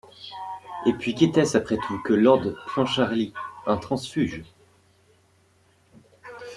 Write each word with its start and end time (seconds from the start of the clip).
Et 0.87 0.93
puis, 0.93 1.13
qu’était-ce 1.13 1.55
après 1.59 1.77
tout 1.85 2.01
que 2.01 2.13
lord 2.15 2.41
Clancharlie? 2.65 3.35
un 3.67 3.77
transfuge. 3.77 4.41